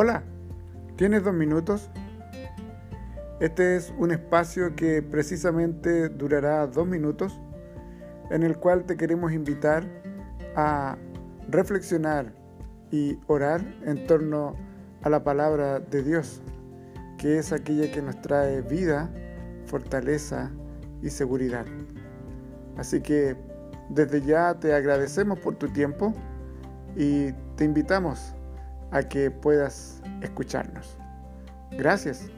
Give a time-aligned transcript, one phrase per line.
[0.00, 0.22] Hola,
[0.94, 1.90] ¿tienes dos minutos?
[3.40, 7.40] Este es un espacio que precisamente durará dos minutos,
[8.30, 9.82] en el cual te queremos invitar
[10.54, 10.96] a
[11.48, 12.32] reflexionar
[12.92, 14.54] y orar en torno
[15.02, 16.42] a la palabra de Dios,
[17.18, 19.10] que es aquella que nos trae vida,
[19.66, 20.52] fortaleza
[21.02, 21.66] y seguridad.
[22.76, 23.36] Así que
[23.88, 26.14] desde ya te agradecemos por tu tiempo
[26.94, 28.36] y te invitamos
[28.90, 30.96] a que puedas escucharnos.
[31.72, 32.30] Gracias.